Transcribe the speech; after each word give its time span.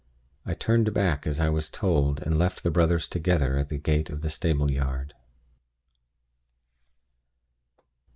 I 0.47 0.55
turned 0.55 0.95
back 0.95 1.27
as 1.27 1.39
I 1.39 1.49
was 1.49 1.69
told, 1.69 2.23
and 2.23 2.35
left 2.35 2.63
the 2.63 2.71
brothers 2.71 3.07
together 3.07 3.55
at 3.59 3.69
the 3.69 3.77
gate 3.77 4.09
of 4.09 4.21
the 4.21 4.31
stable 4.31 4.71
yard. 4.71 5.13